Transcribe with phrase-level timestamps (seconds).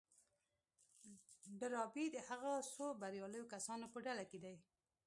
[1.59, 4.55] ډاربي د هغو څو برياليو کسانو په ډله کې دی.